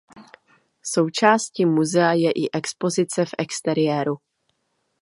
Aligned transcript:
Součástí 0.83 1.65
muzea 1.65 2.11
je 2.13 2.31
i 2.31 2.49
expozice 2.53 3.25
v 3.25 3.29
exteriéru. 3.37 4.17